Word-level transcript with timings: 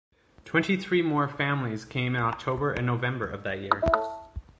Twenty-three 0.45 1.03
more 1.03 1.27
families 1.29 1.85
came 1.85 2.15
in 2.15 2.23
October 2.23 2.71
and 2.73 2.87
November 2.87 3.27
of 3.27 3.43
that 3.43 3.59
year. 3.59 3.83